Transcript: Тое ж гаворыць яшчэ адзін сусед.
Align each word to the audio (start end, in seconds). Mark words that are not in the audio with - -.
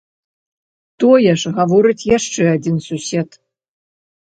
Тое 1.03 1.31
ж 1.43 1.51
гаворыць 1.59 2.07
яшчэ 2.17 2.43
адзін 2.55 2.83
сусед. 2.89 3.29